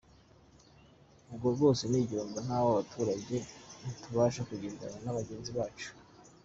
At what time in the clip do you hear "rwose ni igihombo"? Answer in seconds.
1.55-2.37